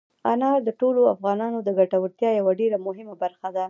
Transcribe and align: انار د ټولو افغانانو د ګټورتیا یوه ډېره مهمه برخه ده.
انار 0.31 0.59
د 0.65 0.69
ټولو 0.79 1.01
افغانانو 1.15 1.57
د 1.63 1.69
ګټورتیا 1.79 2.29
یوه 2.39 2.53
ډېره 2.61 2.77
مهمه 2.87 3.15
برخه 3.23 3.47
ده. 3.55 3.59